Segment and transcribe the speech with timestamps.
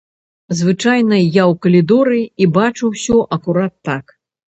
[0.59, 4.05] Звычайна я ў калідоры і бачу ўсё акурат так.